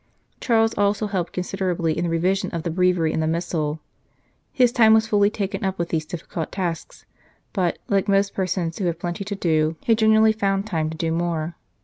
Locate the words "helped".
1.05-1.31